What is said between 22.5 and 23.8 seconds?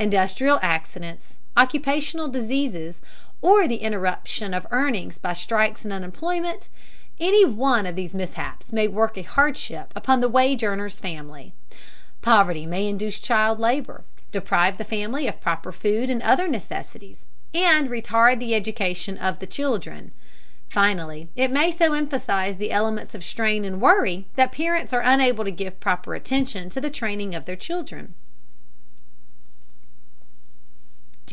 the elements of strain and